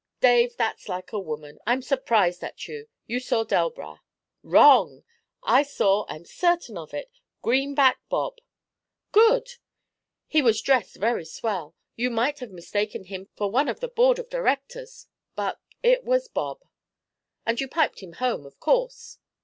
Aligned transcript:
'Dave, 0.19 0.57
that's 0.57 0.89
like 0.89 1.13
a 1.13 1.19
woman! 1.19 1.59
I'm 1.67 1.83
surprised 1.83 2.43
at 2.43 2.67
you. 2.67 2.87
You 3.05 3.19
saw 3.19 3.43
Delbras.' 3.43 3.99
'Wrong! 4.41 5.03
I 5.43 5.61
saw, 5.61 6.07
I'm 6.09 6.25
certain 6.25 6.75
of 6.75 6.91
it, 6.91 7.11
Greenback 7.43 7.99
Bob.' 8.09 8.39
'Good!' 9.11 9.47
'He 10.27 10.41
was 10.41 10.59
dressed 10.59 10.95
very 10.95 11.23
swell 11.23 11.75
you 11.95 12.09
might 12.09 12.39
have 12.39 12.49
mistaken 12.49 13.03
him 13.03 13.29
for 13.35 13.51
one 13.51 13.69
of 13.69 13.79
the 13.79 13.89
board 13.89 14.17
of 14.17 14.27
directors; 14.27 15.05
but 15.35 15.59
it 15.83 16.03
was 16.03 16.27
Bob.' 16.27 16.65
'And 17.45 17.61
you 17.61 17.67
piped 17.67 17.99
him 18.01 18.13
home, 18.13 18.47
of 18.47 18.59
course?' 18.59 19.19